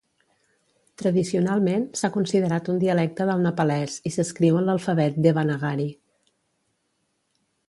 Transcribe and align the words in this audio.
Tradicionalment 1.01 1.85
s'ha 2.01 2.11
considerat 2.15 2.71
un 2.75 2.81
dialecte 2.85 3.29
del 3.31 3.45
nepalès 3.45 4.01
i 4.11 4.15
s'escriu 4.17 4.61
en 4.63 4.69
l'alfabet 4.71 5.23
Devanagari. 5.27 5.91